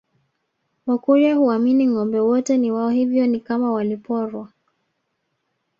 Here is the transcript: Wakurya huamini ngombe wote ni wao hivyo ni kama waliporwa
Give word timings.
Wakurya 0.85 1.35
huamini 1.35 1.87
ngombe 1.87 2.19
wote 2.19 2.57
ni 2.57 2.71
wao 2.71 2.89
hivyo 2.89 3.27
ni 3.27 3.39
kama 3.39 3.71
waliporwa 3.71 4.51